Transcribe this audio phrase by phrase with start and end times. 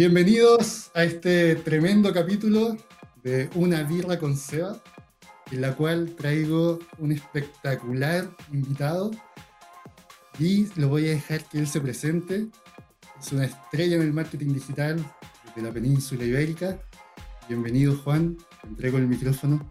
[0.00, 2.74] Bienvenidos a este tremendo capítulo
[3.22, 4.82] de Una birra con Seba,
[5.52, 9.10] en la cual traigo un espectacular invitado
[10.38, 12.46] y lo voy a dejar que él se presente.
[13.20, 15.04] Es una estrella en el marketing digital
[15.54, 16.80] de la península ibérica.
[17.46, 19.70] Bienvenido Juan, te entrego el micrófono.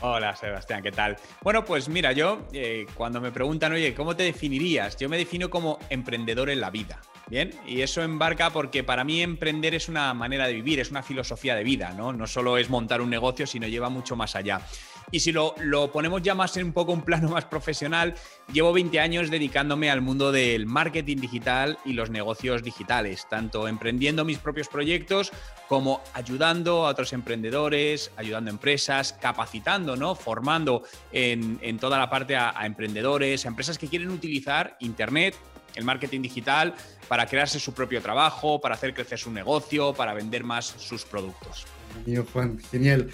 [0.00, 1.18] Hola Sebastián, ¿qué tal?
[1.42, 4.96] Bueno, pues mira, yo eh, cuando me preguntan, oye, ¿cómo te definirías?
[4.96, 7.02] Yo me defino como emprendedor en la vida.
[7.30, 11.02] Bien, y eso embarca porque para mí emprender es una manera de vivir, es una
[11.02, 12.12] filosofía de vida, ¿no?
[12.12, 14.62] No solo es montar un negocio, sino lleva mucho más allá.
[15.10, 18.14] Y si lo, lo, ponemos ya más en un poco un plano más profesional,
[18.52, 24.24] llevo 20 años dedicándome al mundo del marketing digital y los negocios digitales, tanto emprendiendo
[24.24, 25.32] mis propios proyectos
[25.66, 30.14] como ayudando a otros emprendedores, ayudando a empresas, capacitando, ¿no?
[30.14, 35.34] Formando en, en toda la parte a, a emprendedores, a empresas que quieren utilizar Internet
[35.74, 36.74] el marketing digital
[37.08, 41.66] para crearse su propio trabajo, para hacer crecer su negocio, para vender más sus productos.
[42.04, 43.08] Amigo Juan, genial.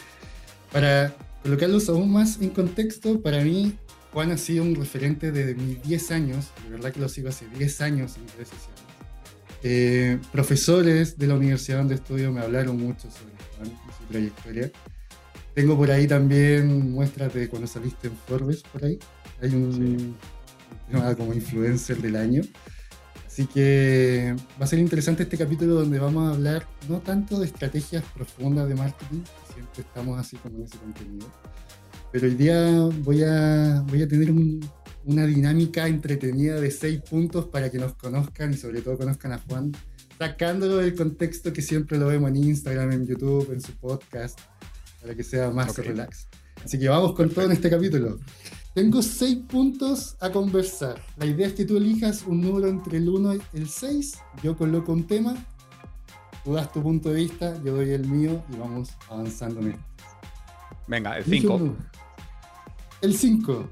[0.72, 3.74] Para colocarlos aún más en contexto, para mí
[4.12, 7.46] Juan ha sido un referente desde mis 10 años, de verdad que lo sigo hace
[7.48, 8.82] 10 años en redes sociales.
[9.62, 14.70] Eh, profesores de la universidad donde estudio me hablaron mucho sobre Juan y su trayectoria.
[15.54, 18.98] Tengo por ahí también muestras de cuando saliste en Forbes, por ahí.
[19.40, 20.14] Hay un, sí.
[21.16, 22.42] Como influencer del año.
[23.26, 27.46] Así que va a ser interesante este capítulo donde vamos a hablar no tanto de
[27.46, 29.22] estrategias profundas de marketing,
[29.52, 31.26] siempre estamos así como en ese contenido,
[32.12, 32.70] pero hoy día
[33.02, 34.60] voy a, voy a tener un,
[35.04, 39.38] una dinámica entretenida de seis puntos para que nos conozcan y sobre todo conozcan a
[39.38, 39.72] Juan,
[40.16, 44.38] sacándolo del contexto que siempre lo vemos en Instagram, en YouTube, en su podcast,
[45.00, 45.88] para que sea más okay.
[45.88, 46.28] relax.
[46.64, 48.18] Así que vamos con todo en este capítulo.
[48.74, 51.00] Tengo seis puntos a conversar.
[51.16, 54.18] La idea es que tú elijas un número entre el 1 y el 6.
[54.42, 55.36] Yo coloco un tema.
[56.42, 59.84] Tú das tu punto de vista, yo doy el mío y vamos avanzando en esto.
[60.88, 61.76] Venga, el 5.
[63.00, 63.68] El 5.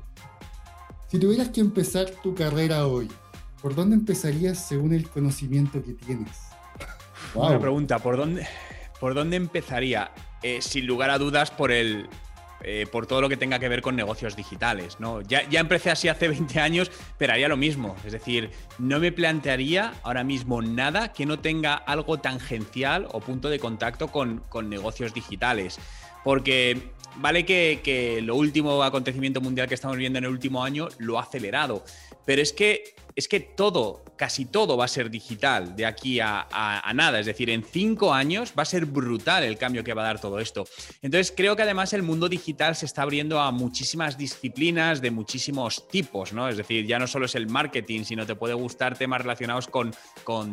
[1.08, 3.10] Si tuvieras que empezar tu carrera hoy,
[3.60, 6.38] ¿por dónde empezarías según el conocimiento que tienes?
[7.34, 7.46] Wow.
[7.46, 7.98] Buena pregunta.
[7.98, 8.46] ¿Por dónde,
[9.00, 10.12] por dónde empezaría?
[10.44, 12.08] Eh, sin lugar a dudas, por el,
[12.64, 14.98] eh, por todo lo que tenga que ver con negocios digitales.
[15.00, 15.20] ¿no?
[15.22, 17.96] Ya, empecé así hace 20 años, pero haría lo mismo.
[18.06, 23.48] Es decir, no me plantearía ahora mismo nada que no tenga algo tangencial o punto
[23.48, 25.78] de contacto con, con negocios digitales.
[26.24, 30.88] Porque vale que, que, lo último acontecimiento mundial que estamos viendo en el último año
[30.98, 31.84] lo ha acelerado,
[32.24, 36.46] pero es que, es que todo, casi todo va a ser digital de aquí a,
[36.94, 37.20] nada.
[37.20, 40.20] Es decir, en cinco años va a ser brutal el cambio que va a dar
[40.20, 40.64] todo esto.
[41.02, 45.88] Entonces, creo que además el mundo digital se está abriendo a muchísimas disciplinas de muchísimos
[45.88, 46.48] tipos, ¿no?
[46.48, 49.92] Es decir, ya no solo es el marketing, sino te puede gustar temas relacionados con,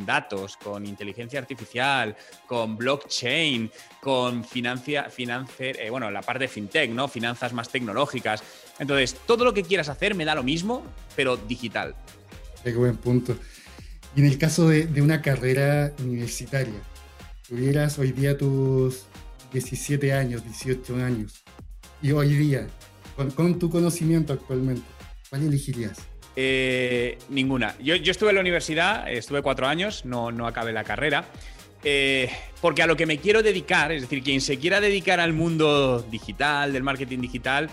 [0.06, 2.16] datos, con inteligencia artificial,
[2.48, 3.72] con blockchain,
[4.02, 5.08] con financia,
[5.60, 7.08] eh, bueno, la parte de fintech, ¿no?
[7.08, 8.44] Finanzas más tecnológicas.
[8.80, 10.84] Entonces, todo lo que quieras hacer me da lo mismo,
[11.16, 11.96] pero digital.
[12.64, 13.38] Qué buen punto.
[14.16, 16.82] Y en el caso de, una carrera universitaria,
[17.48, 19.06] tuvieras hoy día tus
[19.54, 21.44] 17 años, 18 años,
[22.02, 22.68] y hoy día,
[23.16, 24.84] con, con tu conocimiento actualmente,
[25.30, 26.00] ¿cuál elegirías?
[26.36, 27.76] Eh, ninguna.
[27.80, 31.26] Yo, yo, estuve en la universidad, estuve cuatro años, no, no acabé la carrera.
[31.84, 32.30] Eh,
[32.62, 36.06] porque a lo que me quiero dedicar, es decir, quien se quiera dedicar al mundo
[36.10, 37.70] digital, del marketing digital,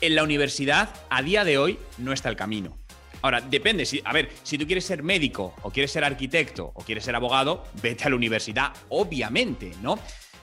[0.00, 2.76] en la universidad a día de hoy no está el camino.
[3.24, 6.84] Ahora, depende, si, a ver, si tú quieres ser médico o quieres ser arquitecto o
[6.84, 9.98] quieres ser abogado, vete a la universidad, obviamente, ¿no?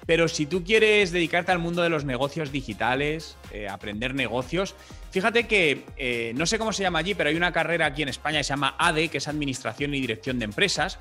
[0.07, 4.73] Pero si tú quieres dedicarte al mundo de los negocios digitales, eh, aprender negocios,
[5.11, 8.09] fíjate que eh, no sé cómo se llama allí, pero hay una carrera aquí en
[8.09, 10.97] España que se llama ADE, que es Administración y Dirección de Empresas,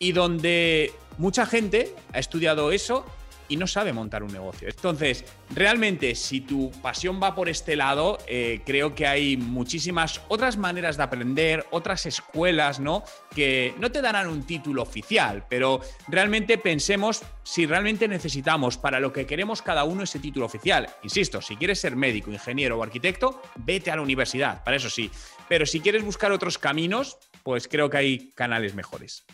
[0.00, 3.06] y donde mucha gente ha estudiado eso
[3.48, 4.68] y no sabe montar un negocio.
[4.68, 10.56] Entonces, realmente, si tu pasión va por este lado, eh, creo que hay muchísimas otras
[10.56, 13.04] maneras de aprender, otras escuelas, ¿no?
[13.34, 19.12] Que no te darán un título oficial, pero realmente pensemos si realmente necesitamos para lo
[19.12, 20.88] que queremos cada uno ese título oficial.
[21.02, 25.10] Insisto, si quieres ser médico, ingeniero o arquitecto, vete a la universidad, para eso sí.
[25.48, 29.24] Pero si quieres buscar otros caminos, pues creo que hay canales mejores.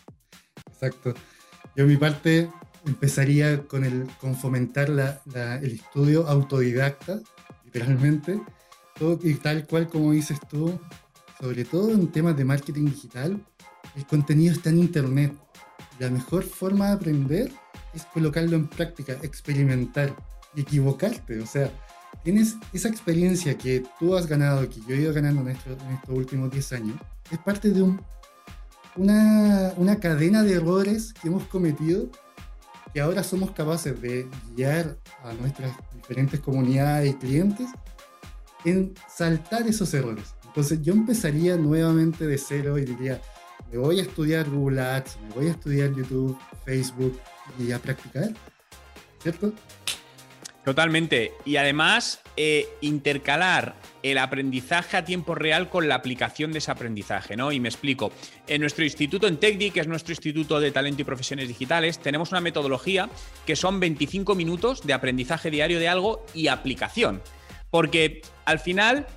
[0.67, 1.13] Exacto.
[1.75, 2.49] Yo, mi parte,
[2.85, 7.19] empezaría con, el, con fomentar el estudio autodidacta,
[7.65, 8.41] literalmente,
[8.97, 10.79] todo, y tal cual como dices tú,
[11.39, 13.41] sobre todo en temas de marketing digital,
[13.95, 15.33] el contenido está en Internet.
[15.99, 17.51] La mejor forma de aprender
[17.93, 20.15] es colocarlo en práctica, experimentar
[20.55, 21.39] y equivocarte.
[21.39, 21.71] O sea,
[22.23, 25.77] tienes esa experiencia que tú has ganado, que yo he ido ganando en, estos
[26.09, 26.95] últimos 10 años,
[27.31, 28.01] es parte de un,
[28.95, 32.09] una, una cadena de errores que hemos cometido
[32.93, 37.67] que ahora somos capaces de guiar a nuestras diferentes comunidades y clientes
[38.65, 40.35] en saltar esos errores.
[40.45, 43.21] Entonces yo empezaría nuevamente de cero y diría,
[43.71, 47.19] me voy a estudiar Google Ads, me voy a estudiar YouTube, Facebook
[47.59, 48.33] y a practicar,
[49.21, 49.53] ¿cierto?
[50.69, 51.33] Totalmente.
[51.45, 53.73] Y además, eh, intercalar
[54.03, 57.51] el aprendizaje a tiempo real con la aplicación de ese aprendizaje, ¿no?
[57.51, 58.11] Y me explico.
[58.45, 62.29] En nuestro instituto, en TechDi, que es nuestro instituto de talento y profesiones digitales, tenemos
[62.29, 63.09] una metodología
[63.47, 67.23] que son 25 minutos de aprendizaje diario de algo y aplicación.
[67.71, 69.07] Porque al final,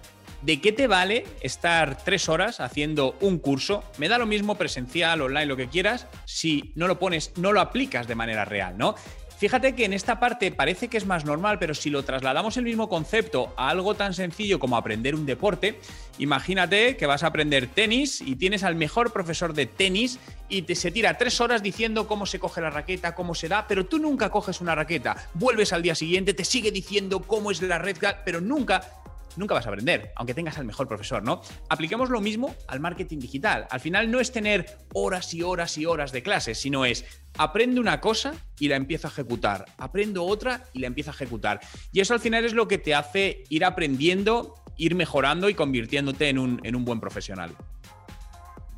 [0.41, 3.85] ¿de qué te vale estar tres horas haciendo un curso?
[3.99, 7.61] Me da lo mismo presencial, online, lo que quieras, si no lo pones, no lo
[7.61, 8.95] aplicas de manera real, ¿no?
[9.43, 12.62] Fíjate que en esta parte parece que es más normal, pero si lo trasladamos el
[12.62, 15.81] mismo concepto a algo tan sencillo como aprender un deporte,
[16.19, 20.77] imagínate que vas a aprender tenis y tienes al mejor profesor de tenis y te
[20.77, 23.99] se tira tres horas diciendo cómo se coge la raqueta, cómo se da, pero tú
[23.99, 25.17] nunca coges una raqueta.
[25.35, 29.02] Vuelves al día siguiente, te sigue diciendo cómo es la red, pero nunca
[29.37, 31.43] nunca vas a aprender, aunque tengas al mejor profesor, ¿no?
[31.69, 33.67] Apliquemos lo mismo al marketing digital.
[33.70, 37.05] Al final no es tener horas y horas y horas de clases, sino es
[37.38, 41.61] aprende una cosa y la empiezo a ejecutar, aprendo otra y la empiezo a ejecutar.
[41.93, 46.29] Y eso al final es lo que te hace ir aprendiendo, ir mejorando y convirtiéndote
[46.29, 47.56] en un, en un buen profesional.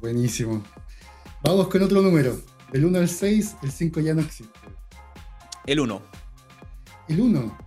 [0.00, 0.62] Buenísimo.
[1.42, 2.38] Vamos con otro número.
[2.72, 4.58] Del 1 al 6, el 5 ya no existe.
[5.66, 6.02] El 1.
[7.08, 7.58] El 1.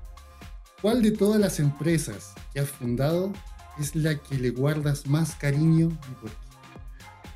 [0.81, 3.31] ¿Cuál de todas las empresas que has fundado
[3.79, 6.47] es la que le guardas más cariño y por qué?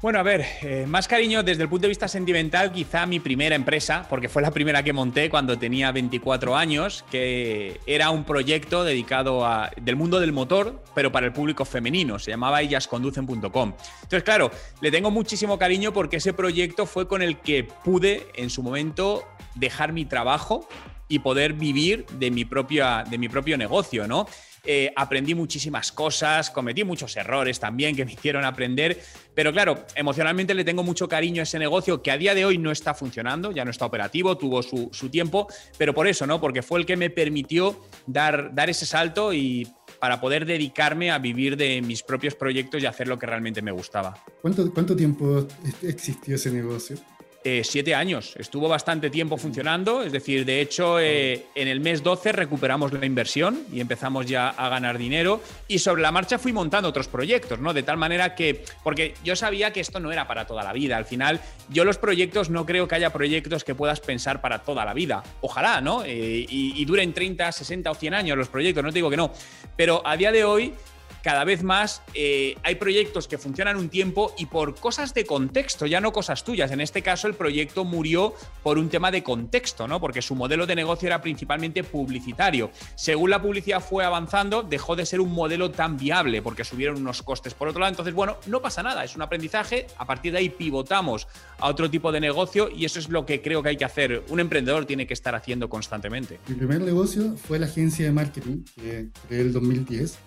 [0.02, 3.56] Bueno, a ver, eh, más cariño desde el punto de vista sentimental, quizá mi primera
[3.56, 8.84] empresa, porque fue la primera que monté cuando tenía 24 años, que era un proyecto
[8.84, 9.46] dedicado
[9.80, 13.74] del mundo del motor, pero para el público femenino, se llamaba ellasconducen.com.
[14.02, 14.50] Entonces, claro,
[14.82, 19.24] le tengo muchísimo cariño porque ese proyecto fue con el que pude en su momento
[19.54, 20.68] dejar mi trabajo
[21.12, 24.26] y poder vivir de mi, propia, de mi propio negocio, ¿no?
[24.64, 28.98] Eh, aprendí muchísimas cosas, cometí muchos errores también que me hicieron aprender,
[29.36, 32.58] pero claro, emocionalmente le tengo mucho cariño a ese negocio que a día de hoy
[32.58, 35.48] no está funcionando, ya no está operativo, tuvo su, tiempo,
[35.78, 36.40] pero por eso, ¿no?
[36.40, 39.68] Porque fue el que me permitió dar, dar ese salto y
[40.00, 43.72] para poder dedicarme a vivir de mis propios proyectos y hacer lo que realmente me
[43.72, 44.24] gustaba.
[44.42, 45.46] ¿Cuánto, cuánto tiempo
[45.82, 46.98] existió ese negocio?
[47.44, 48.36] Eh, siete años.
[48.38, 53.04] Estuvo bastante tiempo funcionando, es decir, de hecho, eh, en el mes 12 recuperamos la
[53.04, 55.42] inversión y empezamos ya a ganar dinero.
[55.68, 57.74] Y sobre la marcha fui montando otros proyectos, ¿no?
[57.74, 60.98] De tal manera que, porque yo sabía que esto no era para toda la vida.
[60.98, 64.86] Al final, yo los proyectos no creo que haya proyectos que puedas pensar para toda
[64.86, 65.24] la vida.
[65.42, 66.04] Ojalá, ¿no?
[66.04, 69.18] Eh, y, y duren 30, 60 o 100 años los proyectos, no te digo que
[69.18, 69.34] no.
[69.76, 70.76] Pero a día de hoy
[71.24, 75.86] cada vez más eh, hay proyectos que funcionan un tiempo y por cosas de contexto,
[75.86, 76.72] ya no cosas tuyas.
[76.72, 80.00] En este caso, el proyecto murió por un tema de contexto, ¿no?
[80.00, 82.72] Porque su modelo de negocio era principalmente publicitario.
[82.96, 87.22] Según la publicidad fue avanzando, dejó de ser un modelo tan viable porque subieron unos
[87.22, 87.92] costes por otro lado.
[87.92, 89.88] Entonces, bueno, no pasa nada, es un aprendizaje.
[89.98, 91.28] A partir de ahí pivotamos
[91.60, 94.24] a otro tipo de negocio y eso es lo que creo que hay que hacer.
[94.30, 96.40] Un emprendedor tiene que estar haciendo constantemente.
[96.48, 100.18] Mi primer negocio fue la agencia de marketing que creé el 2010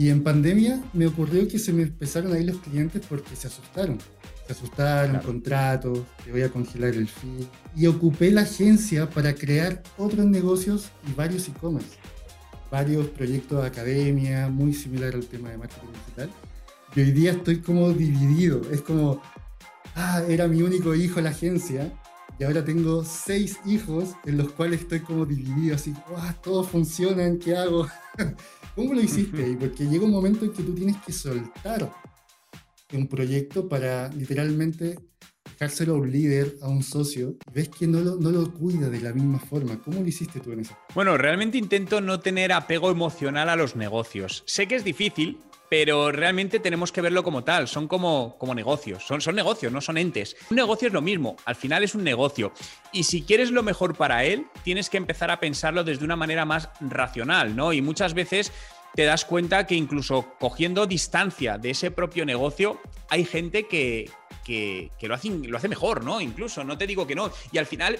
[0.00, 3.48] y en pandemia me ocurrió que se me empezaron a ir los clientes porque se
[3.48, 3.98] asustaron.
[4.46, 7.46] Se asustaron, contratos, te voy a congelar el fee.
[7.76, 11.98] Y ocupé la agencia para crear otros negocios y varios e-commerce.
[12.70, 16.30] Varios proyectos de academia, muy similar al tema de marketing digital.
[16.96, 18.62] Y hoy día estoy como dividido.
[18.72, 19.20] Es como,
[19.96, 21.92] ah, era mi único hijo la agencia.
[22.38, 27.38] Y ahora tengo seis hijos en los cuales estoy como dividido, así, ah, todos funcionan,
[27.38, 27.86] ¿qué hago?
[28.74, 29.56] ¿Cómo lo hiciste?
[29.58, 31.90] Porque llega un momento en que tú tienes que soltar
[32.92, 34.98] un proyecto para literalmente
[35.44, 39.00] dejárselo a un líder, a un socio, ves que no lo, no lo cuida de
[39.00, 39.78] la misma forma.
[39.82, 40.76] ¿Cómo lo hiciste tú en eso?
[40.94, 44.42] Bueno, realmente intento no tener apego emocional a los negocios.
[44.46, 45.38] Sé que es difícil,
[45.70, 49.80] pero realmente tenemos que verlo como tal, son como, como negocios, son, son negocios, no
[49.80, 50.36] son entes.
[50.50, 52.52] Un negocio es lo mismo, al final es un negocio.
[52.92, 56.44] Y si quieres lo mejor para él, tienes que empezar a pensarlo desde una manera
[56.44, 57.72] más racional, ¿no?
[57.72, 58.52] Y muchas veces
[58.96, 64.10] te das cuenta que incluso cogiendo distancia de ese propio negocio, hay gente que,
[64.44, 66.20] que, lo, hace, lo hace mejor, ¿no?
[66.20, 67.30] Incluso, no te digo que no.
[67.52, 67.96] Y al final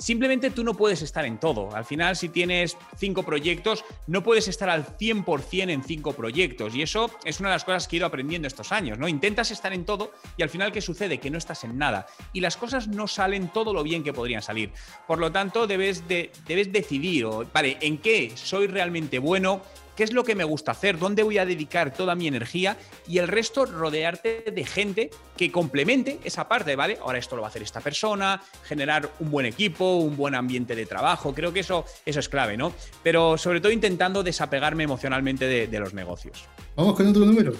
[0.00, 1.74] Simplemente tú no puedes estar en todo.
[1.76, 6.74] Al final, si tienes cinco proyectos, no puedes estar al 100% en cinco proyectos.
[6.74, 9.08] Y eso es una de las cosas que he ido aprendiendo estos años, ¿no?
[9.08, 11.18] Intentas estar en todo y al final, ¿qué sucede?
[11.18, 12.06] Que no estás en nada.
[12.32, 14.72] Y las cosas no salen todo lo bien que podrían salir.
[15.06, 19.60] Por lo tanto, debes, de, debes decidir, vale, ¿en qué soy realmente bueno?
[20.00, 23.18] Qué es lo que me gusta hacer, dónde voy a dedicar toda mi energía y
[23.18, 26.96] el resto rodearte de gente que complemente esa parte, ¿vale?
[27.02, 30.74] Ahora esto lo va a hacer esta persona, generar un buen equipo, un buen ambiente
[30.74, 32.72] de trabajo, creo que eso, eso es clave, ¿no?
[33.02, 36.46] Pero sobre todo intentando desapegarme emocionalmente de, los negocios.
[36.76, 37.52] Vamos con otro número.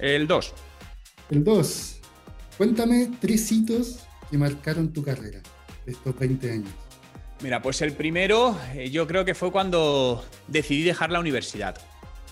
[0.00, 0.54] El 2.
[1.30, 2.00] El 2.
[2.58, 5.40] Cuéntame tres hitos que marcaron tu carrera
[5.86, 6.72] de estos 20 años.
[7.42, 11.80] Mira, pues el primero eh, yo creo que fue cuando decidí dejar la universidad.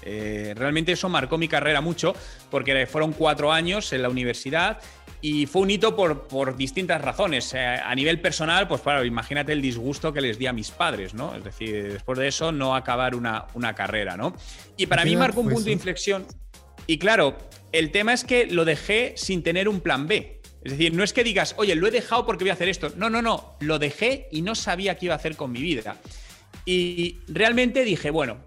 [0.03, 2.15] Eh, realmente eso marcó mi carrera mucho
[2.51, 4.79] porque fueron cuatro años en la universidad
[5.21, 7.53] y fue un hito por, distintas razones.
[7.55, 11.15] Eh, a nivel personal, pues claro, imagínate el disgusto que les di a mis padres,
[11.15, 11.35] ¿no?
[11.35, 14.35] Es decir, después de eso no acabar una, una carrera, ¿no?
[14.77, 16.27] Y para mí marcó un punto de inflexión.
[16.87, 17.37] Y claro,
[17.73, 20.38] el tema es que lo dejé sin tener un plan B.
[20.63, 22.91] Es decir, no es que digas, oye, lo he dejado porque voy a hacer esto.
[22.97, 25.97] No, no, no, lo dejé y no sabía qué iba a hacer con mi vida.
[26.65, 28.39] Y realmente dije, bueno,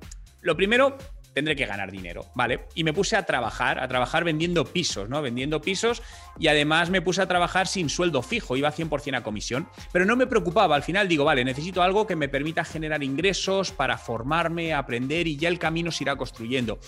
[0.41, 0.97] lo primero,
[1.33, 2.67] tendré que ganar dinero, ¿vale?
[2.75, 5.21] Y me puse a trabajar, a trabajar vendiendo pisos, ¿no?
[5.21, 6.01] Vendiendo pisos
[6.39, 10.15] y además me puse a trabajar sin sueldo fijo, iba 100% a comisión, pero no
[10.15, 14.73] me preocupaba, al final digo, vale, necesito algo que me permita generar ingresos para formarme,
[14.73, 16.79] aprender y ya el camino se irá construyendo.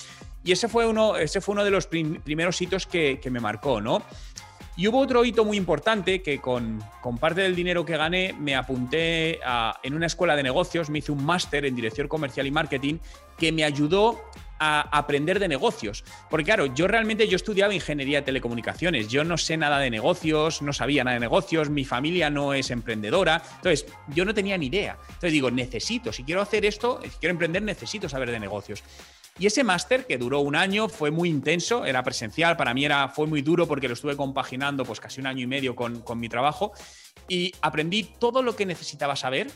[0.44, 3.80] Y ese fue uno, ese fue uno de los primeros hitos que, que me marcó,
[3.80, 4.04] ¿no?
[4.76, 6.84] Y hubo otro hito muy importante que con,
[7.20, 9.40] parte del dinero que gané me apunté
[9.84, 12.96] en una escuela de negocios, me hice un máster en dirección comercial y marketing
[13.38, 14.20] que me ayudó
[14.58, 16.04] a aprender de negocios.
[16.30, 20.62] Porque claro, yo realmente yo estudiaba ingeniería de telecomunicaciones, yo no sé nada de negocios,
[20.62, 24.68] no sabía nada de negocios, mi familia no es emprendedora, entonces yo no tenía ni
[24.68, 24.98] idea.
[25.02, 28.84] Entonces digo, necesito, si quiero hacer esto, quiero emprender, necesito saber de negocios.
[29.40, 33.10] Y ese máster, que duró un año, fue muy intenso, era presencial, para mí era,
[33.10, 36.20] fue muy duro porque lo estuve compaginando pues casi un año y medio con, con
[36.20, 36.72] mi trabajo
[37.28, 39.50] y aprendí todo lo que necesitaba saber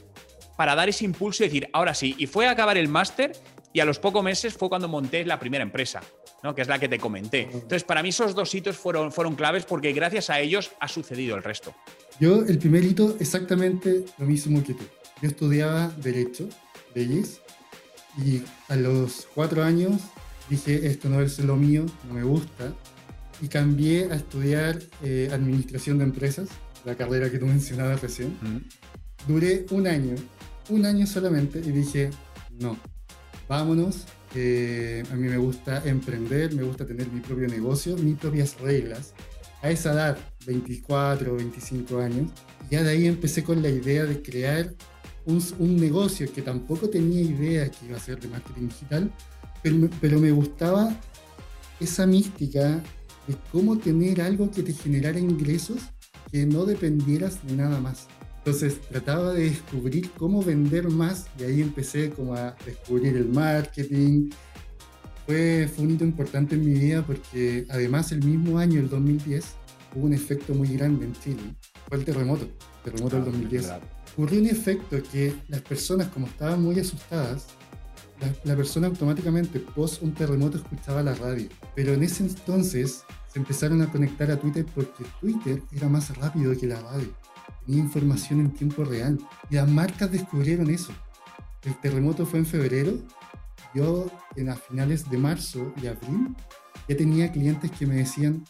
[0.58, 3.34] para dar ese impulso y decir, ahora sí, y fue a acabar el máster
[3.74, 6.02] y a los pocos meses fue cuando monté la primera empresa,
[6.42, 6.56] ¿no?
[6.56, 7.42] que es la que te comenté.
[7.44, 11.36] Entonces, para mí esos dos hitos fueron, fueron claves porque gracias a ellos ha sucedido
[11.36, 11.76] el resto.
[12.20, 14.84] Yo, el primer hito, exactamente lo mismo que tú.
[15.22, 16.50] Yo estudiaba Derecho,
[16.96, 17.42] leyes,
[18.18, 20.02] y a los cuatro años
[20.50, 22.74] dije, esto no es lo mío, no me gusta.
[23.42, 26.50] Y cambié a estudiar eh, Administración de Empresas,
[26.86, 28.38] la carrera que tú mencionabas recién.
[29.28, 30.16] Duré un año,
[30.70, 32.10] un año solamente, y dije,
[32.60, 32.78] no,
[33.48, 34.06] vámonos.
[34.32, 39.14] a mí me gusta emprender, me gusta tener mi propio negocio, mis propias reglas.
[39.62, 42.32] A esa edad, 24 o 25 años,
[42.70, 44.74] ya de ahí empecé con la idea de crear
[45.28, 49.12] un, negocio que tampoco tenía idea que iba a ser de marketing digital,
[49.62, 50.96] pero, pero me gustaba
[51.80, 52.82] esa mística
[53.28, 55.80] de cómo tener algo que te generara ingresos
[56.32, 58.08] que no dependieras de nada más.
[58.38, 64.30] Entonces trataba de descubrir cómo vender más y ahí empecé como a descubrir el marketing.
[65.26, 69.44] Fue, fue un hito importante en mi vida porque además el mismo año, el 2010,
[69.94, 71.42] hubo un efecto muy grande en Chile.
[71.90, 72.48] Fue el terremoto,
[72.86, 77.46] terremoto del 2010 ocurrió un efecto que las personas, como estaban muy asustadas,
[78.44, 81.48] la, persona automáticamente, post un terremoto, escuchaba la radio.
[81.76, 86.58] Pero en ese entonces se empezaron a conectar a Twitter porque Twitter era más rápido
[86.58, 87.14] que la radio.
[87.68, 89.20] Tenía información en tiempo real.
[89.52, 90.94] Y las marcas descubrieron eso.
[91.62, 92.98] El terremoto fue en febrero.
[93.76, 96.36] Yo, en a finales de marzo y abril,
[96.90, 98.44] ya tenía clientes que me decían,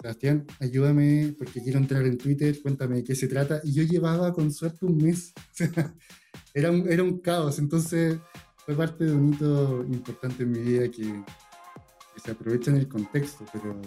[0.00, 3.60] Sebastián, ayúdame porque quiero entrar en Twitter, cuéntame de qué se trata.
[3.64, 5.32] Y yo llevaba con suerte un mes.
[6.54, 7.58] era, un, era un caos.
[7.58, 8.18] Entonces
[8.64, 12.88] fue parte de un hito importante en mi vida que, que se aprovecha en el
[12.88, 13.80] contexto, pero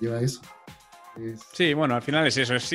[0.00, 0.42] lleva eso.
[1.52, 2.72] Sí, bueno, al final es eso, es,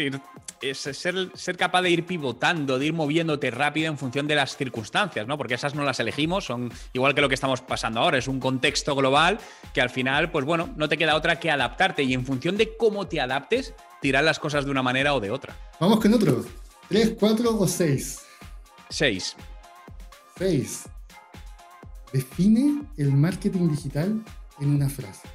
[0.62, 4.57] es ser, ser, capaz de ir pivotando, de ir moviéndote rápido en función de las
[4.57, 5.38] circunstancias, ¿no?
[5.38, 8.39] Porque esas no las elegimos, son igual que lo que estamos pasando ahora, es un
[8.39, 9.39] contexto global
[9.73, 12.75] que al final, pues bueno, no te queda otra que adaptarte y en función de
[12.75, 15.55] cómo te adaptes, tirar las cosas de una manera o de otra.
[15.79, 16.43] Vamos con otro.
[16.89, 18.19] ¿Tres, cuatro o seis?
[18.89, 19.35] Seis.
[20.38, 20.83] Seis.
[22.12, 24.21] Define el marketing digital
[24.59, 25.27] en una frase.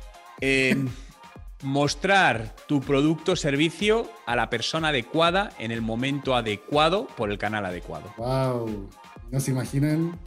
[1.63, 7.39] Mostrar tu producto o servicio a la persona adecuada en el momento adecuado por el
[7.39, 8.13] canal adecuado.
[8.17, 8.89] ¡Wow!
[9.31, 10.19] No se imaginan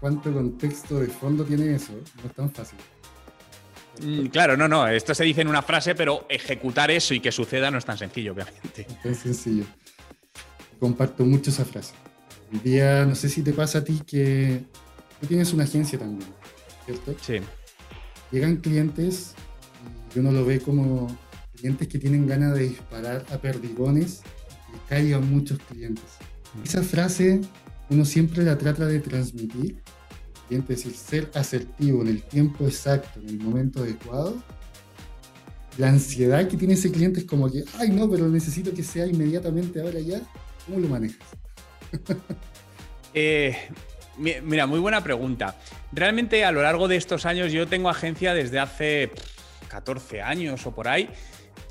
[0.00, 1.92] cuánto contexto de fondo tiene eso.
[1.92, 2.78] No es tan fácil.
[4.02, 4.88] Mm, claro, no, no.
[4.88, 7.98] Esto se dice en una frase, pero ejecutar eso y que suceda no es tan
[7.98, 8.86] sencillo, obviamente.
[9.04, 9.64] Es sencillo.
[10.80, 11.94] Comparto mucho esa frase.
[12.52, 14.64] El día, no sé si te pasa a ti que
[15.20, 16.28] tú tienes una agencia también,
[16.84, 17.14] ¿cierto?
[17.20, 17.40] Sí.
[18.30, 19.34] Llegan clientes
[20.14, 21.16] y uno lo ve como
[21.56, 24.22] clientes que tienen ganas de disparar a perdigones
[24.74, 26.04] y caigan muchos clientes.
[26.54, 26.64] Mm.
[26.64, 27.40] Esa frase
[27.90, 29.82] uno siempre la trata de transmitir
[30.58, 34.42] es decir, ser asertivo en el tiempo exacto, en el momento adecuado,
[35.78, 39.06] la ansiedad que tiene ese cliente es como que, ay no, pero necesito que sea
[39.06, 40.20] inmediatamente ahora ya.
[40.66, 41.26] ¿Cómo lo manejas?
[43.14, 43.54] Eh,
[44.16, 45.54] mira, muy buena pregunta.
[45.92, 49.10] Realmente a lo largo de estos años yo tengo agencia desde hace
[49.72, 51.08] 14 años o por ahí.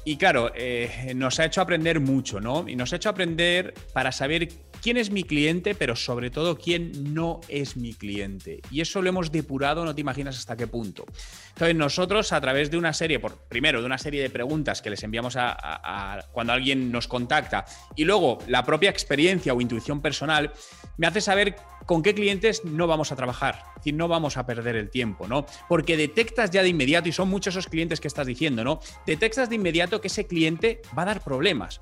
[0.04, 2.68] Y claro, eh, nos ha hecho aprender mucho, ¿no?
[2.68, 4.50] Y nos ha hecho aprender para saber
[4.82, 8.62] quién es mi cliente, pero sobre todo quién no es mi cliente.
[8.72, 11.06] Y eso lo hemos depurado, no te imaginas hasta qué punto.
[11.50, 14.90] Entonces nosotros a través de una serie, por, primero de una serie de preguntas que
[14.90, 20.52] les enviamos a, cuando alguien nos contacta y luego la propia experiencia o intuición personal,
[20.98, 24.46] me hace saber con qué clientes no vamos a trabajar, es decir, no vamos a
[24.46, 25.46] perder el tiempo, ¿no?
[25.68, 28.80] Porque detectas ya de inmediato, y son muchos esos clientes que estás diciendo, ¿no?
[29.06, 31.80] Detectas de inmediato que ese cliente va a dar problemas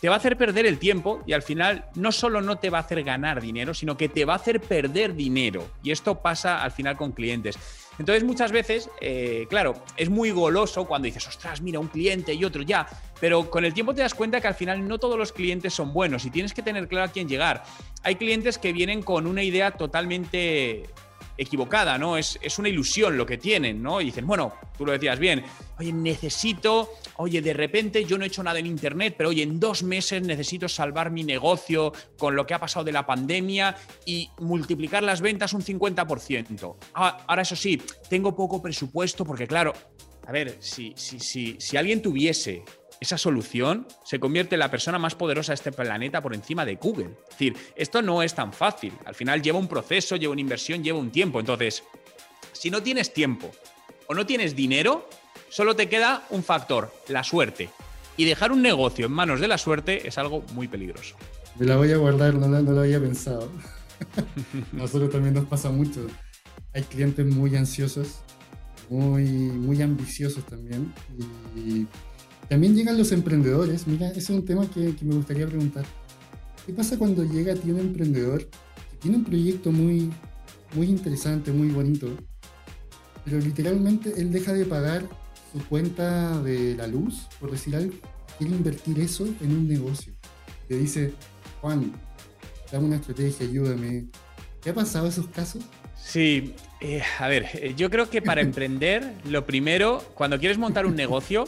[0.00, 2.78] te va a hacer perder el tiempo y al final no solo no te va
[2.78, 5.70] a hacer ganar dinero, sino que te va a hacer perder dinero.
[5.82, 7.58] Y esto pasa al final con clientes.
[7.98, 12.44] Entonces muchas veces, eh, claro, es muy goloso cuando dices, ostras, mira, un cliente y
[12.46, 12.88] otro ya,
[13.20, 15.92] pero con el tiempo te das cuenta que al final no todos los clientes son
[15.92, 17.62] buenos y tienes que tener claro a quién llegar.
[18.02, 20.88] Hay clientes que vienen con una idea totalmente
[21.40, 22.18] equivocada, ¿no?
[22.18, 24.00] Es, es, una ilusión lo que tienen, ¿no?
[24.02, 25.42] Y dicen, bueno, tú lo decías bien,
[25.78, 29.58] oye, necesito, oye, de repente yo no he hecho nada en Internet, pero oye, en
[29.58, 34.28] dos meses necesito salvar mi negocio con lo que ha pasado de la pandemia y
[34.38, 36.76] multiplicar las ventas un 50%.
[36.92, 37.80] Ah, ahora, eso sí,
[38.10, 39.72] tengo poco presupuesto porque, claro,
[40.26, 42.64] a ver, si, si, si, si alguien tuviese
[43.00, 46.76] esa solución se convierte en la persona más poderosa de este planeta por encima de
[46.76, 47.10] Google.
[47.22, 48.92] Es decir, esto no es tan fácil.
[49.06, 51.40] Al final lleva un proceso, lleva una inversión, lleva un tiempo.
[51.40, 51.82] Entonces,
[52.52, 53.50] si no tienes tiempo
[54.06, 55.08] o no tienes dinero,
[55.48, 57.70] solo te queda un factor, la suerte.
[58.18, 61.16] Y dejar un negocio en manos de la suerte es algo muy peligroso.
[61.58, 63.50] Me la voy a guardar, no, lo había pensado.
[64.72, 66.06] Nosotros también nos pasa mucho.
[66.74, 68.20] Hay clientes muy ansiosos,
[68.90, 70.92] muy, muy ambiciosos también.
[71.56, 71.86] Y
[72.50, 73.86] también llegan los emprendedores.
[73.86, 75.84] Mira, ese es un tema que, me gustaría preguntar.
[76.66, 80.10] ¿Qué pasa cuando llega a ti un emprendedor que tiene un proyecto muy,
[80.74, 82.08] muy interesante, muy bonito,
[83.24, 85.04] pero literalmente él deja de pagar
[85.52, 87.94] su cuenta de la luz, por decir algo,
[88.36, 90.12] quiere invertir eso en un negocio.
[90.66, 91.14] Te dice,
[91.60, 91.92] Juan,
[92.72, 94.06] dame una estrategia, ayúdame.
[94.60, 95.62] ¿Qué ha pasado esos casos?
[95.96, 100.84] Sí, eh, a ver, eh, yo creo que para emprender, lo primero, cuando quieres montar
[100.84, 101.44] un negocio,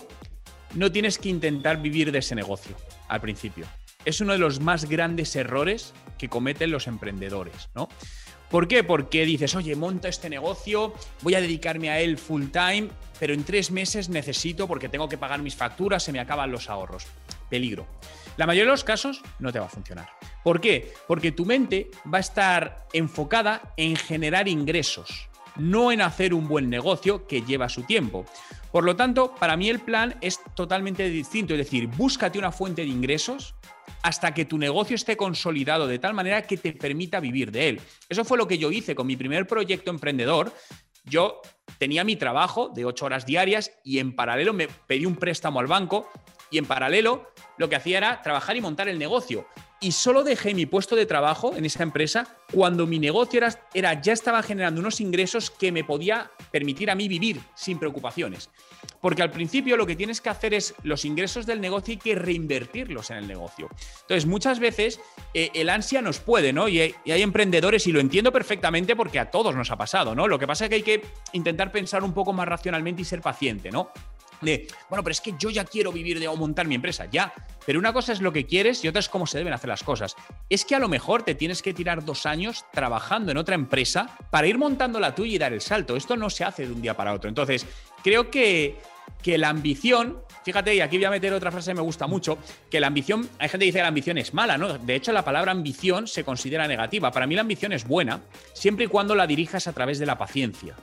[0.74, 2.76] no tienes que intentar vivir de ese negocio
[3.08, 3.66] al principio.
[4.04, 7.88] Es uno de los más grandes errores que cometen los emprendedores, ¿no?
[8.50, 8.84] ¿Por qué?
[8.84, 13.44] Porque dices, oye, monto este negocio, voy a dedicarme a él full time, pero en
[13.44, 17.06] tres meses necesito porque tengo que pagar mis facturas, se me acaban los ahorros.
[17.48, 17.86] Peligro.
[18.36, 20.10] La mayoría de los casos no te va a funcionar.
[20.44, 20.92] ¿Por qué?
[21.06, 26.68] Porque tu mente va a estar enfocada en generar ingresos, no en hacer un buen
[26.68, 28.26] negocio que lleva su tiempo.
[28.72, 32.80] Por lo tanto, para mí el plan es totalmente distinto, es decir, búscate una fuente
[32.80, 33.54] de ingresos
[34.02, 37.80] hasta que tu negocio esté consolidado de tal manera que te permita vivir de él.
[38.08, 40.54] Eso fue lo que yo hice con mi primer proyecto emprendedor.
[41.04, 41.42] Yo
[41.78, 45.66] tenía mi trabajo de ocho horas diarias y en paralelo me pedí un préstamo al
[45.66, 46.10] banco
[46.50, 49.46] y en paralelo lo que hacía era trabajar y montar el negocio
[49.82, 54.00] y solo dejé mi puesto de trabajo en esa empresa cuando mi negocio era, era,
[54.00, 58.48] ya estaba generando unos ingresos que me podía permitir a mí vivir sin preocupaciones.
[59.00, 62.14] Porque al principio lo que tienes que hacer es los ingresos del negocio y que
[62.14, 63.68] reinvertirlos en el negocio.
[64.02, 65.00] Entonces, muchas veces
[65.34, 66.68] eh, el ansia nos puede, ¿no?
[66.68, 66.72] Y
[67.04, 70.28] y hay, emprendedores, y lo entiendo perfectamente porque a todos nos ha pasado, ¿no?
[70.28, 73.20] Lo que pasa es que hay que intentar pensar un poco más racionalmente y ser
[73.20, 73.90] paciente, ¿no?
[74.42, 77.32] De, bueno, pero es que yo ya quiero vivir de o montar mi empresa, ya.
[77.64, 79.82] Pero una cosa es lo que quieres y otra es cómo se deben hacer las
[79.82, 80.16] cosas.
[80.50, 84.16] Es que a lo mejor te tienes que tirar dos años trabajando en otra empresa
[84.30, 85.96] para ir montando la tuya y dar el salto.
[85.96, 87.28] Esto no se hace de un día para otro.
[87.28, 87.66] Entonces,
[88.02, 88.76] creo que
[89.22, 92.38] que la ambición, fíjate, y aquí voy a meter otra frase que me gusta mucho,
[92.70, 94.78] que la ambición, hay gente que dice que la ambición es mala, ¿no?
[94.78, 97.10] De hecho, la palabra ambición se considera negativa.
[97.10, 98.20] Para mí la ambición es buena,
[98.52, 100.74] siempre y cuando la dirijas a través de la paciencia.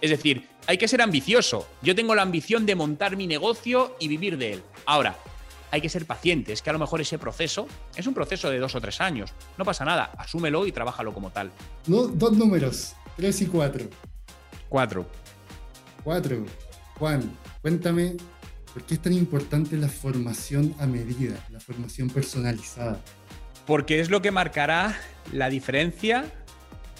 [0.00, 1.68] Es decir, hay que ser ambicioso.
[1.82, 4.62] Yo tengo la ambición de montar mi negocio y vivir de él.
[4.86, 5.16] Ahora,
[5.70, 6.52] hay que ser paciente.
[6.52, 9.32] Es que a lo mejor ese proceso es un proceso de dos o tres años.
[9.58, 11.50] No pasa nada, asúmelo y trabájalo como tal.
[11.86, 13.88] No, dos números, tres y cuatro.
[14.68, 15.06] Cuatro.
[16.02, 16.44] Cuatro.
[16.98, 18.16] Juan, cuéntame
[18.72, 23.00] por qué es tan importante la formación a medida, la formación personalizada.
[23.66, 24.96] Porque es lo que marcará
[25.32, 26.24] la diferencia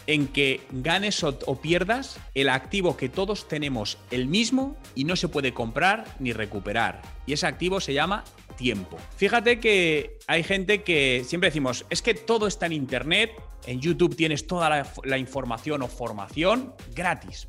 [0.06, 5.28] en que ganes o, pierdas el activo que todos tenemos el mismo y no se
[5.28, 7.02] puede comprar ni recuperar.
[7.26, 8.24] Y ese activo se llama
[8.56, 8.98] tiempo.
[9.16, 13.32] Fíjate que hay gente que siempre decimos, es que todo está en Internet,
[13.66, 17.48] en YouTube tienes toda la, la información o formación gratis.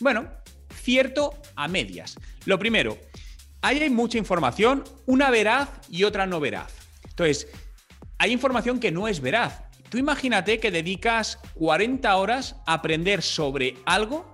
[0.00, 0.28] Bueno,
[0.74, 2.16] cierto a medias.
[2.46, 2.96] Lo primero,
[3.62, 6.72] hay mucha información, una veraz y otra no veraz.
[7.04, 7.48] Entonces,
[8.18, 9.62] hay información que no es veraz.
[9.90, 14.32] Tú imagínate que dedicas 40 horas a aprender sobre algo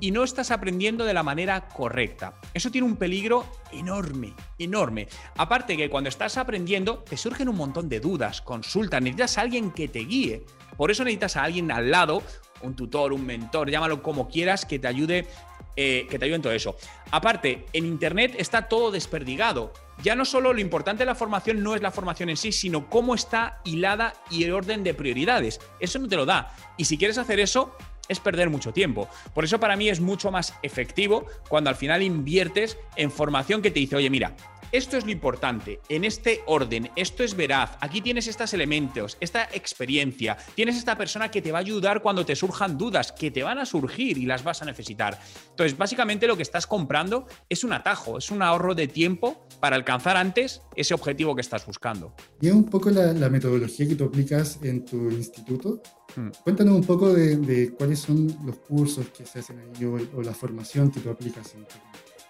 [0.00, 2.40] y no estás aprendiendo de la manera correcta.
[2.54, 5.06] Eso tiene un peligro enorme, enorme.
[5.36, 9.72] Aparte que cuando estás aprendiendo te surgen un montón de dudas, consultas, necesitas a alguien
[9.72, 10.46] que te guíe.
[10.78, 12.22] Por eso necesitas a alguien al lado,
[12.62, 15.26] un tutor, un mentor, llámalo como quieras, que te ayude
[15.76, 16.76] eh, que te ayuden todo eso.
[17.10, 19.72] Aparte, en Internet está todo desperdigado.
[20.02, 22.88] Ya no solo lo importante de la formación no es la formación en sí, sino
[22.88, 25.60] cómo está hilada y el orden de prioridades.
[25.80, 26.54] Eso no te lo da.
[26.76, 27.76] Y si quieres hacer eso,
[28.08, 29.08] es perder mucho tiempo.
[29.32, 33.70] Por eso para mí es mucho más efectivo cuando al final inviertes en formación que
[33.70, 34.34] te dice, oye, mira,
[34.74, 39.44] esto es lo importante, en este orden, esto es veraz, aquí tienes estos elementos, esta
[39.52, 43.44] experiencia, tienes esta persona que te va a ayudar cuando te surjan dudas, que te
[43.44, 45.20] van a surgir y las vas a necesitar.
[45.50, 49.76] Entonces, básicamente lo que estás comprando es un atajo, es un ahorro de tiempo para
[49.76, 52.12] alcanzar antes ese objetivo que estás buscando.
[52.40, 55.82] Y un poco la, metodología que tú aplicas en tu instituto.
[56.16, 56.30] Hmm.
[56.42, 60.34] Cuéntanos un poco de, cuáles son los cursos que se hacen ahí o, o la
[60.34, 61.76] formación que tú aplicas en tu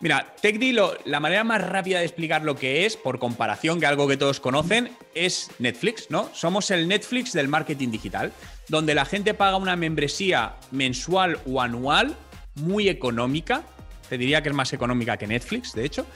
[0.05, 4.07] Mira, TechD, la manera más rápida de explicar lo que es, por comparación, que algo
[4.07, 6.29] que todos conocen, es Netflix, ¿no?
[6.35, 8.31] Somos el Netflix del marketing digital,
[8.69, 12.15] donde la gente paga una membresía mensual o anual
[12.57, 13.63] muy económica,
[14.11, 16.07] te diría que es más económica que Netflix, de hecho,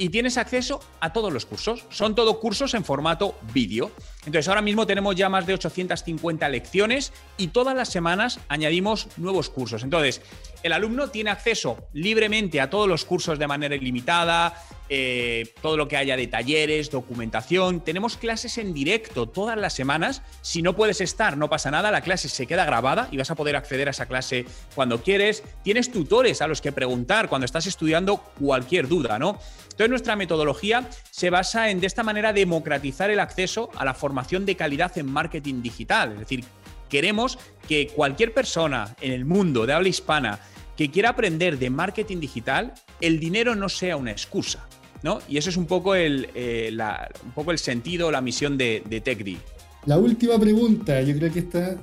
[0.00, 1.84] y tienes acceso a todos los cursos.
[1.90, 3.90] Son todos cursos en formato vídeo.
[4.20, 9.50] Entonces ahora mismo tenemos ya más de 850 lecciones y todas las semanas añadimos nuevos
[9.50, 9.82] cursos.
[9.82, 10.22] Entonces,
[10.62, 14.54] el alumno tiene acceso libremente a todos los cursos de manera ilimitada,
[14.92, 17.80] eh, todo lo que haya de talleres, documentación.
[17.80, 20.22] Tenemos clases en directo todas las semanas.
[20.42, 23.36] Si no puedes estar, no pasa nada, la clase se queda grabada y vas a
[23.36, 25.44] poder acceder a esa clase cuando quieres.
[25.62, 29.38] Tienes tutores a los que preguntar cuando estás estudiando cualquier duda, ¿no?
[29.62, 34.44] Entonces nuestra metodología se basa en de esta manera democratizar el acceso a la formación
[34.44, 36.12] de calidad en marketing digital.
[36.14, 36.44] Es decir,
[36.90, 40.40] queremos que cualquier persona en el mundo de habla hispana
[40.76, 44.66] que quiera aprender de marketing digital, el dinero no sea una excusa.
[45.02, 45.20] ¿no?
[45.28, 46.76] Y eso es un poco el, eh,
[47.24, 49.38] un poco el sentido, la misión de, de.
[49.86, 51.76] La última pregunta, yo creo que esta,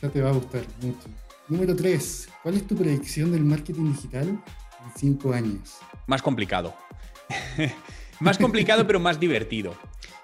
[0.00, 1.08] te va a gustar mucho.
[1.48, 5.76] Número 3, ¿cuál es tu predicción del marketing digital en 5 años?
[6.06, 6.74] Más complicado.
[8.20, 9.72] más complicado, pero más divertido.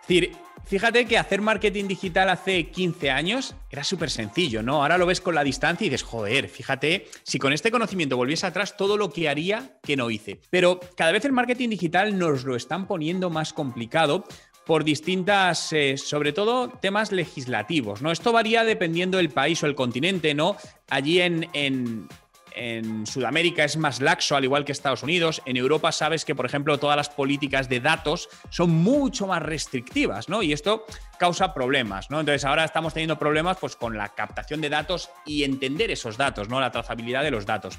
[0.03, 0.37] Es decir,
[0.69, 4.83] Fíjate que hacer marketing digital hace 15 años era súper sencillo, ¿no?
[4.83, 8.47] Ahora lo ves con la distancia y dices, joder, fíjate, si con este conocimiento volviese
[8.47, 10.43] atrás, todo lo que haría que no hice.
[10.51, 14.27] Pero cada vez el marketing digital nos lo están poniendo más complicado
[14.67, 18.13] por distintas, eh, sobre todo temas legislativos, ¿no?
[18.13, 20.59] Esto varía dependiendo del país o el continente, ¿no?
[20.91, 22.09] Allí en, en
[22.59, 25.41] en Sudamérica es más laxo, al igual que Estados Unidos.
[25.47, 30.29] En Europa sabes que, por ejemplo, todas las políticas de datos son mucho más restrictivas,
[30.29, 30.43] ¿no?
[30.43, 30.85] Y esto
[31.19, 32.19] causa problemas, ¿no?
[32.19, 36.49] Entonces ahora estamos teniendo problemas pues, con la captación de datos y entender esos datos,
[36.49, 36.61] ¿no?
[36.61, 37.79] La trazabilidad de los datos.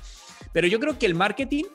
[0.53, 1.65] Pero yo creo que el marketing,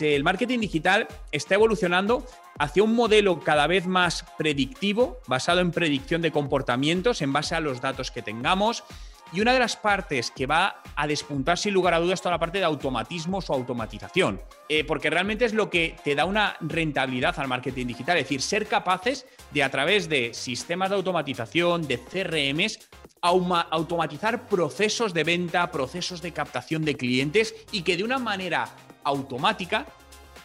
[0.00, 2.24] el marketing digital está evolucionando
[2.58, 7.60] hacia un modelo cada vez más predictivo, basado en predicción de comportamientos en base a
[7.60, 8.84] los datos que tengamos
[9.32, 12.38] y una de las partes que va a despuntar sin lugar a dudas toda la
[12.38, 17.38] parte de automatismos o automatización, eh, porque realmente es lo que te da una rentabilidad
[17.38, 21.98] al marketing digital, es decir, ser capaces de a través de sistemas de automatización, de
[21.98, 22.88] CRMs,
[23.20, 28.68] automatizar procesos de venta, procesos de captación de clientes y que de una manera
[29.04, 29.86] automática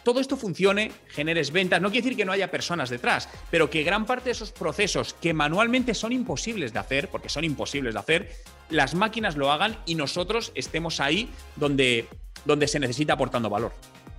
[0.04, 1.80] todo esto funcione, generes ventas.
[1.80, 5.14] No quiere decir que no haya personas detrás, pero que gran parte de esos procesos
[5.14, 8.30] que manualmente son imposibles de hacer, porque son imposibles de hacer,
[8.70, 12.06] las máquinas lo hagan y nosotros estemos ahí donde,
[12.44, 13.72] donde se necesita aportando valor.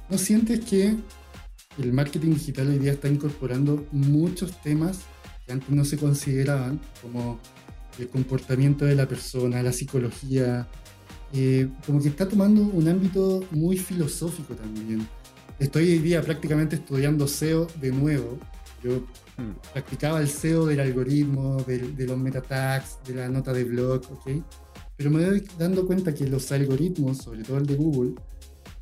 [0.10, 0.96] ¿No sientes que
[1.78, 5.00] el marketing digital hoy día está incorporando muchos temas
[5.46, 7.40] que antes no se consideraban, como
[8.00, 10.68] el comportamiento de la persona, la psicología,
[11.34, 15.08] eh, como que está tomando un ámbito muy filosófico también.
[15.60, 18.40] Estoy hoy día prácticamente estudiando SEO de nuevo.
[18.84, 19.06] Yo
[19.38, 19.72] hmm.
[19.72, 24.44] practicaba el SEO del algoritmo, de, los meta tags, de la nota de blog, ¿ok?
[24.98, 28.16] Pero me doy dando cuenta que los algoritmos, sobre todo el de Google,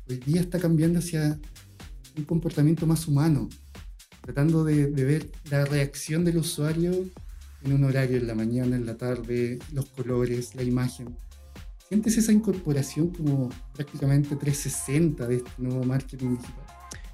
[0.08, 1.38] hoy día está cambiando hacia
[2.16, 3.48] un comportamiento más humano,
[4.22, 6.92] tratando de, de ver la reacción del usuario
[7.64, 11.16] en un horario, en la mañana, en la tarde, los colores, la imagen.
[11.92, 16.64] ¿Sientes esa incorporación como prácticamente 360 de este nuevo marketing digital?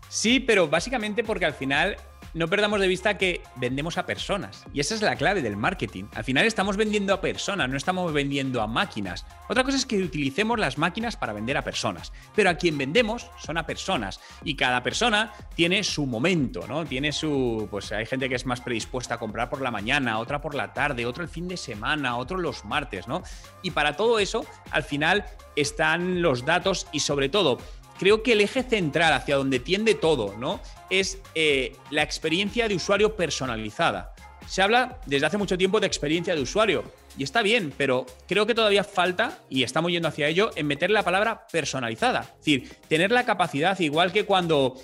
[0.09, 1.97] Sí, pero básicamente porque al final
[2.35, 4.65] no perdamos de vista que vendemos a personas.
[4.73, 6.05] Y esa es la clave del marketing.
[6.15, 9.27] Al final estamos vendiendo a personas, no estamos vendiendo a máquinas.
[9.49, 12.13] Otra cosa es que utilicemos las máquinas para vender a personas.
[12.35, 14.21] Pero a quien vendemos son a personas.
[14.45, 16.85] Y cada persona tiene su momento, ¿no?
[16.85, 17.69] Tiene su.
[17.71, 20.73] Pues hay gente que es más predispuesta a comprar por la mañana, otra por la
[20.73, 23.23] tarde, otro el fin de semana, otro los martes, ¿no?
[23.63, 25.25] Y para todo eso, al final
[25.57, 27.59] están los datos y sobre todo
[27.99, 30.61] creo que el eje central hacia donde tiende todo, ¿no?
[30.91, 34.15] Es eh, la experiencia de usuario personalizada.
[34.47, 36.85] Se habla desde hace mucho tiempo de experiencia de usuario
[37.19, 40.91] y está bien, pero creo que todavía falta, y estamos yendo hacia ello, en meter
[40.91, 42.21] la palabra personalizada.
[42.21, 44.77] Es decir, tener la capacidad, igual que cuando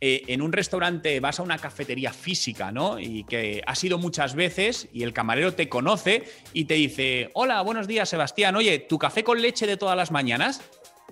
[0.00, 2.98] eh, en un restaurante vas a una cafetería física, ¿no?
[3.00, 7.60] Y que has ido muchas veces y el camarero te conoce y te dice, hola,
[7.62, 10.62] buenos días, Sebastián, oye, ¿tu café con leche de todas las mañanas?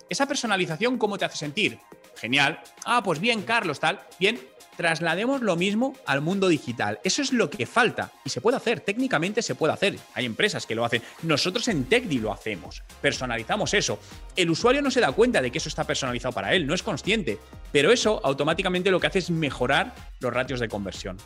[0.09, 1.79] Esa personalización, ¿cómo te hace sentir?
[2.17, 2.61] Genial.
[2.85, 4.01] Ah, pues bien, Carlos, tal.
[4.19, 4.39] Bien,
[4.79, 7.01] traslademos lo mismo al mundo digital.
[7.03, 9.99] Eso es lo que falta y se puede hacer, técnicamente se puede hacer.
[10.15, 11.03] Hay empresas que lo hacen.
[11.25, 13.99] Nosotros en TechDi lo hacemos, personalizamos eso.
[14.37, 16.85] El usuario no se da cuenta de que eso está personalizado para él, no es
[16.85, 17.41] consciente,
[17.73, 21.17] pero eso automáticamente lo que hace es mejorar los ratios de conversión.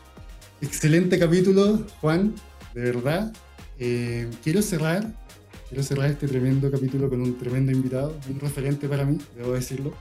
[0.63, 2.35] Excelente capítulo, Juan,
[2.73, 3.33] de verdad.
[3.79, 5.05] Eh, quiero cerrar
[5.73, 9.95] Quiero cerrar este tremendo capítulo con un tremendo invitado, un referente para mí, debo decirlo.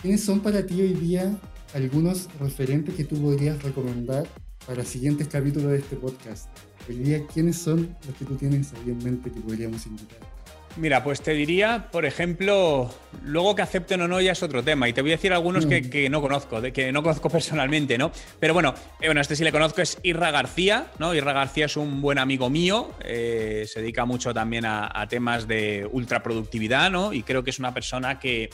[0.00, 1.36] ¿Quiénes son para ti hoy día
[1.74, 4.26] algunos referentes que tú podrías recomendar
[4.66, 6.48] para siguientes capítulos de este podcast?
[6.88, 10.18] Hoy día, ¿quiénes son los que tú tienes ahí en mente que podríamos invitar?
[10.78, 12.88] Mira, pues te diría, por ejemplo,
[13.24, 14.88] luego que acepten o no ya es otro tema.
[14.88, 16.12] Y te voy a decir algunos que, mm.
[16.12, 18.12] no conozco, de, que no conozco personalmente, ¿no?
[18.38, 21.14] Pero bueno, eh, bueno, este sí le conozco, es Irra García, ¿no?
[21.14, 25.88] Irra García es un buen amigo mío, eh, se dedica mucho también a, temas de
[25.90, 27.12] ultraproductividad, ¿no?
[27.12, 28.50] Y creo que es una persona que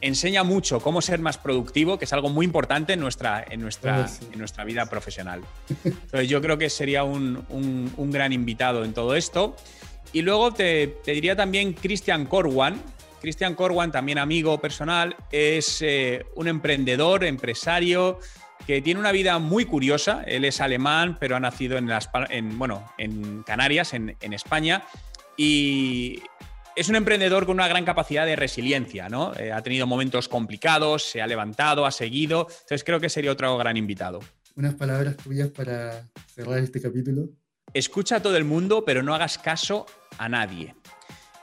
[0.00, 4.08] enseña mucho cómo ser más productivo, que es algo muy importante en nuestra, en nuestra,
[4.32, 5.42] en nuestra vida profesional.
[5.84, 9.56] Entonces yo creo que sería un, un gran invitado en todo esto.
[10.12, 12.80] Y luego te, diría también Christian Corwan.
[13.20, 18.18] Christian Corwan, también amigo personal, es eh, un emprendedor, empresario,
[18.66, 20.22] que tiene una vida muy curiosa.
[20.26, 22.08] Él es alemán, pero ha nacido en, las,
[22.54, 24.84] bueno, en Canarias, en, España.
[25.36, 26.22] Y
[26.74, 29.34] es un emprendedor con una gran capacidad de resiliencia, ¿no?
[29.34, 32.46] Eh, ha tenido momentos complicados, se ha levantado, ha seguido.
[32.50, 34.20] Entonces creo que sería otro gran invitado.
[34.56, 37.28] Unas palabras tuyas para cerrar este capítulo.
[37.74, 39.86] Escucha a todo el mundo, pero no hagas caso
[40.20, 40.74] a nadie.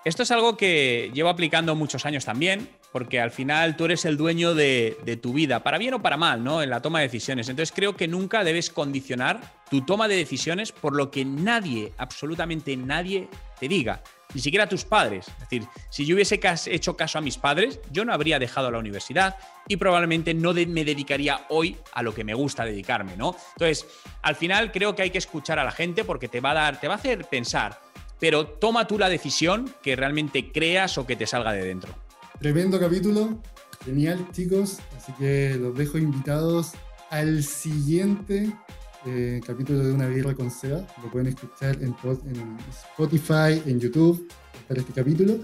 [0.05, 4.15] Esto es algo que llevo aplicando muchos años también, porque al final tú eres el
[4.15, 6.61] dueño de, tu vida, para bien o para mal, ¿no?
[6.61, 7.49] En la toma de decisiones.
[7.49, 12.77] Entonces creo que nunca debes condicionar tu toma de decisiones por lo que nadie, absolutamente
[12.77, 13.27] nadie,
[13.59, 14.01] te diga.
[14.33, 15.27] Ni siquiera tus padres.
[15.27, 18.77] Es decir, si yo hubiese hecho caso a mis padres, yo no habría dejado la
[18.77, 19.35] universidad
[19.67, 23.35] y probablemente no me dedicaría hoy a lo que me gusta dedicarme, ¿no?
[23.55, 23.85] Entonces,
[24.21, 26.79] al final creo que hay que escuchar a la gente porque te va a dar,
[26.79, 27.79] te va a hacer pensar,
[28.19, 31.93] pero toma tú la decisión que realmente creas o que te salga de dentro.
[32.39, 33.41] Tremendo capítulo,
[33.85, 36.73] genial chicos, así que los dejo invitados
[37.09, 38.53] al siguiente
[39.05, 40.85] eh, capítulo de Una Birra con Seba.
[41.03, 41.95] Lo pueden escuchar en,
[42.91, 44.27] Spotify, en YouTube,
[44.67, 45.39] para este capítulo.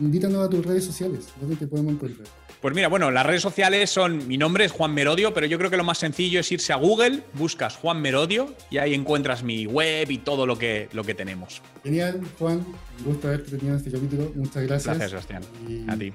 [0.00, 2.26] Invítanos a tus redes sociales, ¿dónde te podemos encontrar?
[2.62, 5.68] Pues mira, bueno, las redes sociales son, mi nombre es Juan Merodio, pero yo creo
[5.68, 9.66] que lo más sencillo es irse a Google, buscas Juan Merodio y ahí encuentras mi
[9.66, 11.60] web y todo lo que, lo que tenemos.
[11.82, 12.64] Genial, Juan,
[13.00, 14.96] un gusto haberte tenido en este capítulo, muchas gracias.
[14.96, 15.42] Gracias, Sebastián.
[15.88, 16.12] a ti.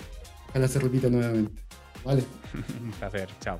[0.51, 1.61] Ojalá se repita nuevamente.
[2.05, 2.23] Vale.
[2.81, 3.59] un placer, chao.